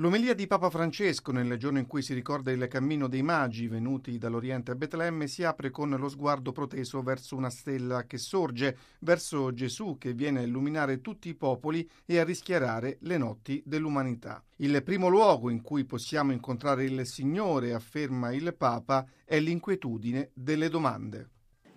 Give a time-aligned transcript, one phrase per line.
[0.00, 4.16] L'omelia di Papa Francesco nel giorno in cui si ricorda il cammino dei magi venuti
[4.16, 9.52] dall'Oriente a Betlemme si apre con lo sguardo proteso verso una stella che sorge, verso
[9.52, 14.42] Gesù che viene a illuminare tutti i popoli e a rischiarare le notti dell'umanità.
[14.56, 20.70] Il primo luogo in cui possiamo incontrare il Signore, afferma il Papa, è l'inquietudine delle
[20.70, 21.28] domande.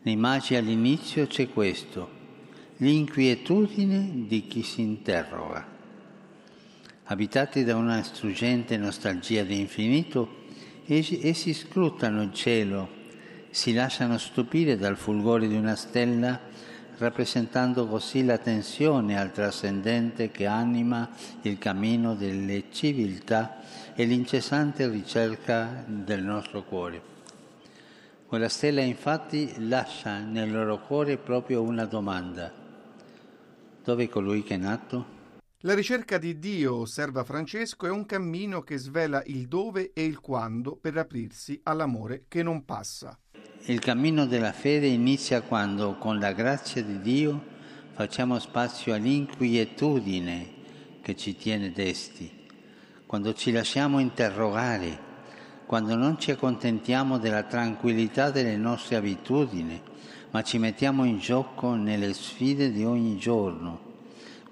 [0.03, 2.09] Nei magi all'inizio c'è questo,
[2.77, 5.72] l'inquietudine di chi si interroga
[7.05, 10.45] Abitati da una struggente nostalgia di infinito,
[10.85, 12.87] essi scrutano il cielo,
[13.49, 16.39] si lasciano stupire dal fulgore di una stella,
[16.97, 21.09] rappresentando così la tensione al trascendente che anima
[21.41, 23.57] il cammino delle civiltà
[23.93, 27.01] e l'incessante ricerca del nostro cuore.
[28.25, 32.49] Quella stella infatti lascia nel loro cuore proprio una domanda.
[33.83, 35.22] Dove è colui che è nato?
[35.65, 40.19] La ricerca di Dio, osserva Francesco, è un cammino che svela il dove e il
[40.19, 43.17] quando per aprirsi all'amore che non passa.
[43.67, 47.41] Il cammino della fede inizia quando, con la grazia di Dio,
[47.93, 50.51] facciamo spazio all'inquietudine
[51.01, 52.29] che ci tiene desti,
[53.05, 54.99] quando ci lasciamo interrogare,
[55.65, 59.81] quando non ci accontentiamo della tranquillità delle nostre abitudini,
[60.31, 63.91] ma ci mettiamo in gioco nelle sfide di ogni giorno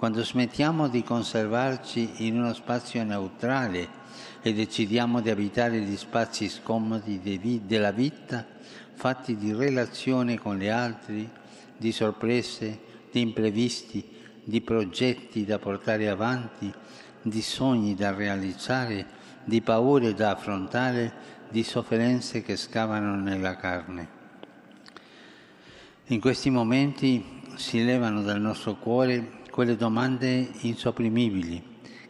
[0.02, 3.88] quando smettiamo di conservarci in uno spazio neutrale
[4.42, 8.44] e decidiamo di abitare gli spazi scomodi della vita,
[8.96, 11.30] fatti di relazione con gli altri,
[11.78, 12.80] di sorprese,
[13.12, 14.04] di imprevisti,
[14.44, 16.74] di progetti da portare avanti,
[17.22, 19.06] di sogni da realizzare,
[19.44, 21.14] di paure da affrontare,
[21.48, 24.10] di sofferenze che scavano nella carne.
[26.06, 31.62] In questi momenti si levano dal nostro cuore quelle domande insopprimibili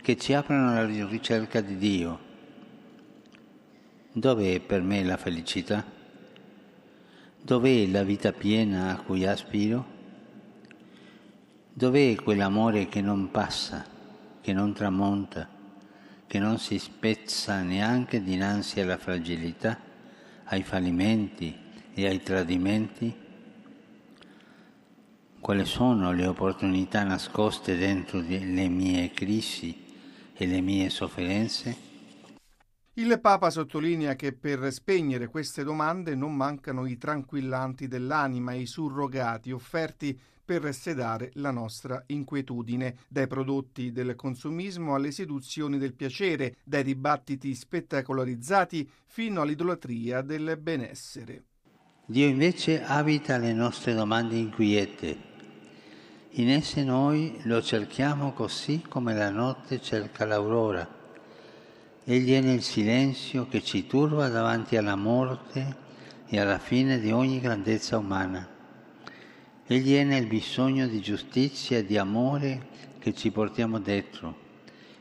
[0.02, 2.20] che ci aprono alla ricerca di Dio.
[4.14, 5.84] Dov'è per me la felicità?
[7.42, 10.00] Dov'è la vita piena a cui aspiro?
[11.74, 13.85] Dov'è quell'amore che non passa,
[14.40, 15.50] che non tramonta,
[16.28, 19.80] che non si spezza neanche dinanzi alla fragilità,
[20.44, 21.57] ai fallimenti
[21.94, 23.20] e ai tradimenti?
[25.41, 29.75] Quali sono le opportunità nascoste dentro le mie crisi
[30.34, 31.90] e le mie sofferenze?
[32.94, 39.51] Il Papa sottolinea che per spegnere queste domande non mancano i tranquillanti dell'anima, i surrogati
[39.51, 46.84] offerti per sedare la nostra inquietudine, dai prodotti del consumismo alle seduzioni del piacere, dai
[46.84, 51.46] dibattiti spettacolarizzati fino all'idolatria del benessere.
[52.06, 55.30] Dio invece abita le nostre domande inquiete
[56.36, 60.88] in esse noi lo cerchiamo così come la notte cerca l'aurora.
[62.06, 65.75] Egli è nel silenzio che ci turba davanti alla morte
[66.28, 68.47] e alla fine di ogni grandezza umana.
[69.68, 72.68] Egli è nel bisogno di giustizia e di amore
[73.00, 74.50] che ci portiamo dentro.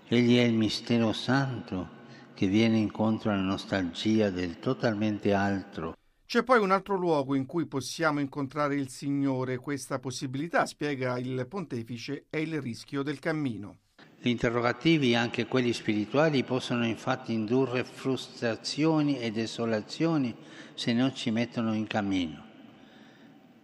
[0.08, 1.98] Egli è il mistero santo
[2.34, 5.94] che viene incontro alla nostalgia del totalmente altro
[6.30, 9.58] c'è poi un altro luogo in cui possiamo incontrare il Signore.
[9.58, 13.78] Questa possibilità, spiega il pontefice, è il rischio del cammino.
[14.16, 20.32] Gli interrogativi, anche quelli spirituali, possono infatti indurre frustrazioni e desolazioni
[20.74, 22.44] se non ci mettono in cammino,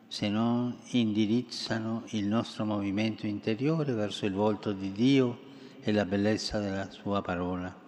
[0.09, 5.39] se non indirizzano il nostro movimento interiore verso il volto di Dio
[5.81, 7.86] e la bellezza della Sua parola.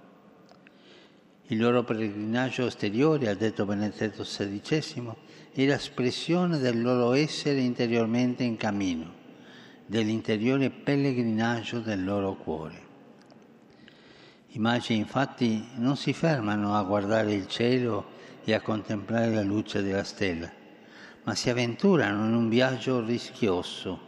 [1.50, 5.10] Il loro pellegrinaggio esteriore, ha detto Benedetto XVI,
[5.50, 9.10] è l'espressione del loro essere interiormente in cammino,
[9.86, 12.86] dell'interiore pellegrinaggio del loro cuore.
[14.48, 18.04] I magi infatti non si fermano a guardare il cielo
[18.44, 20.52] e a contemplare la luce della stella,
[21.22, 23.98] ma si avventurano in un viaggio rischioso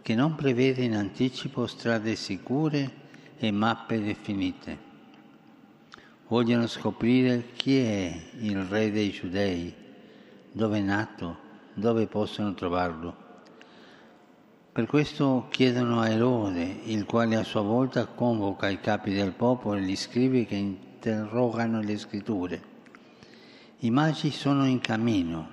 [0.00, 2.90] che non prevede in anticipo strade sicure
[3.36, 4.92] e mappe definite
[6.28, 9.74] vogliono scoprire chi è il re dei giudei,
[10.50, 11.38] dove è nato,
[11.74, 13.22] dove possono trovarlo.
[14.72, 19.78] Per questo chiedono a Erode, il quale a sua volta convoca i capi del popolo
[19.78, 22.62] e gli scrivi che interrogano le scritture.
[23.78, 25.48] I magi sono in cammino.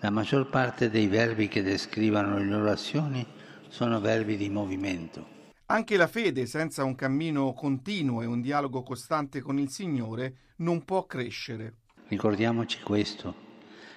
[0.00, 3.24] La maggior parte dei verbi che descrivono le loro azioni
[3.68, 5.33] sono verbi di movimento.
[5.66, 10.84] Anche la fede, senza un cammino continuo e un dialogo costante con il Signore, non
[10.84, 11.76] può crescere.
[12.08, 13.34] Ricordiamoci questo,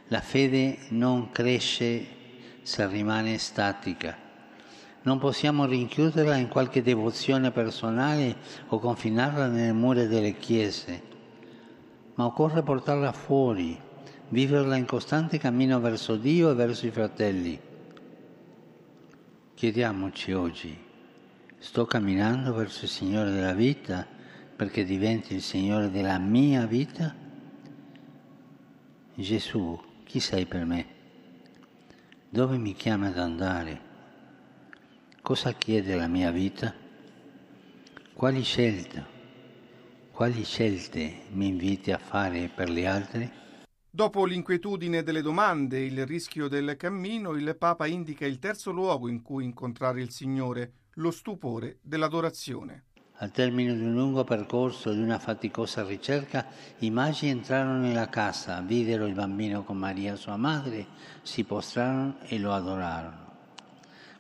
[0.07, 2.05] la fede non cresce
[2.61, 4.17] se rimane statica,
[5.03, 8.37] Non possiamo rinchiuderla in qualche devozione personale
[8.67, 11.01] o confinarla nelle mura delle chiese,
[12.15, 13.77] ma occorre portarla fuori,
[14.29, 17.59] viverla in costante cammino verso Dio e verso i fratelli.
[19.53, 20.85] Chiediamoci oggi,
[21.59, 24.06] sto camminando verso il Signore della vita
[24.56, 27.15] perché diventi il Signore della mia vita?
[29.15, 30.86] Gesù, chi sei per me?
[32.30, 33.81] Dove mi chiama ad andare?
[35.21, 36.74] Cosa chiede la mia vita?
[38.13, 39.06] Quali scelte,
[40.12, 43.30] quali scelte mi inviti a fare per gli altri?
[43.89, 49.07] Dopo l'inquietudine delle domande e il rischio del cammino, il Papa indica il terzo luogo
[49.07, 52.83] in cui incontrare il Signore, lo stupore dell'adorazione.
[53.19, 56.45] Al termine di un lungo percorso di una faticosa ricerca,
[56.79, 60.85] i magi entrarono nella casa, videro il bambino con Maria sua madre,
[61.23, 63.25] si postrarono e lo adorarono.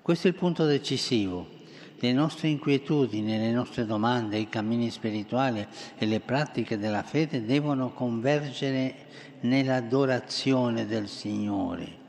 [0.01, 1.55] Questo è il punto decisivo.
[1.99, 5.65] Le nostre inquietudini, le nostre domande, i cammini spirituali
[5.97, 9.05] e le pratiche della fede devono convergere
[9.41, 12.05] nell'adorazione del Signore.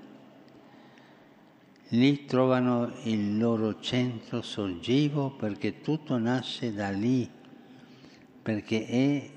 [1.92, 7.26] Lì trovano il loro centro sorgivo perché tutto nasce da lì,
[8.42, 9.30] perché è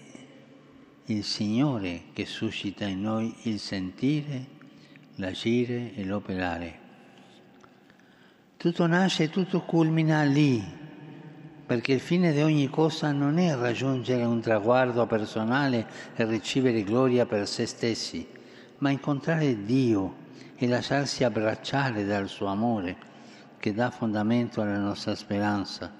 [1.05, 4.45] il Signore che suscita in noi il sentire,
[5.15, 6.79] l'agire e l'operare.
[8.57, 10.61] Tutto nasce e tutto culmina lì,
[11.65, 17.25] perché il fine di ogni cosa non è raggiungere un traguardo personale e ricevere gloria
[17.25, 18.27] per se stessi,
[18.79, 20.20] ma incontrare Dio
[20.55, 23.09] e lasciarsi abbracciare dal suo amore
[23.61, 25.93] che dà fondamento alla nostra speranza,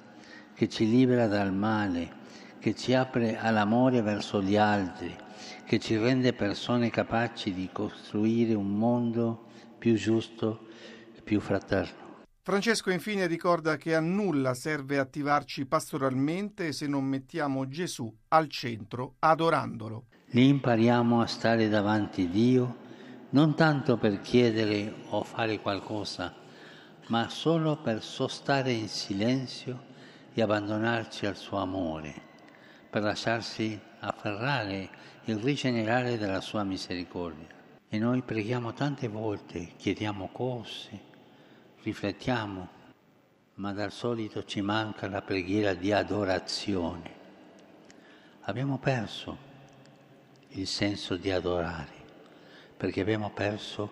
[0.54, 2.20] che ci libera dal male,
[2.60, 5.16] che ci apre all'amore verso gli altri,
[5.64, 9.46] che ci rende persone capaci di costruire un mondo
[9.78, 10.68] più giusto
[11.16, 12.00] e più fraterno.
[12.44, 19.16] Francesco infine ricorda che a nulla serve attivarci pastoralmente se non mettiamo Gesù al centro
[19.20, 20.06] adorandolo.
[20.32, 22.76] Lì impariamo a stare davanti a Dio
[23.32, 26.34] non tanto per chiedere o fare qualcosa,
[27.08, 29.90] ma solo per sostare in silenzio
[30.34, 32.14] e abbandonarci al suo amore,
[32.90, 34.90] per lasciarsi afferrare
[35.24, 37.48] e rigenerare dalla sua misericordia.
[37.88, 41.00] E noi preghiamo tante volte, chiediamo cose,
[41.84, 42.80] riflettiamo,
[43.56, 47.20] ma dal solito ci manca la preghiera di adorazione.
[48.42, 49.50] Abbiamo perso
[50.50, 52.01] il senso di adorare,
[52.82, 53.92] perché abbiamo perso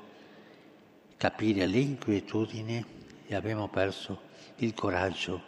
[1.15, 2.83] capire le inquietudini
[3.27, 4.21] e abbiamo perso
[4.55, 5.39] il coraggio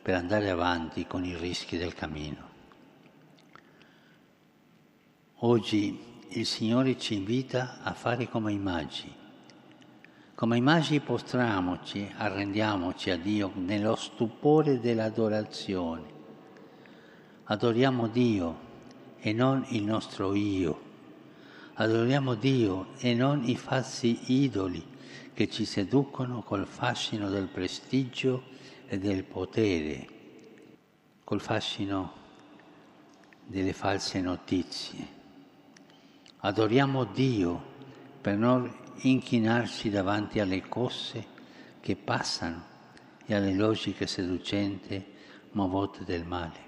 [0.00, 2.48] per andare avanti con i rischi del cammino.
[5.40, 9.14] Oggi il Signore ci invita a fare come i magi
[10.34, 16.06] come immagini postriamoci, arrendiamoci a Dio nello stupore dell'adorazione.
[17.44, 18.58] Adoriamo Dio
[19.18, 20.87] e non il nostro io.
[21.80, 24.84] Adoriamo Dio e non i falsi idoli
[25.32, 28.42] che ci seducono col fascino del prestigio
[28.88, 30.08] e del potere,
[31.22, 32.12] col fascino
[33.46, 35.06] delle false notizie.
[36.38, 37.62] Adoriamo Dio
[38.20, 38.68] per non
[39.02, 41.24] inchinarsi davanti alle cose
[41.78, 42.64] che passano
[43.24, 45.04] e alle logiche seducenti
[45.52, 46.66] ma vuote del male.